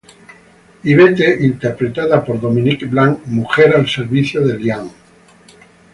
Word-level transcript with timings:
Yvette, 0.83 1.37
interpretada 1.43 2.23
por 2.25 2.41
Dominique 2.41 2.87
Blanc, 2.89 3.19
mujer 3.27 3.75
al 3.75 3.87
servicio 3.87 4.41
de 4.43 4.55
Eliane. 4.55 4.89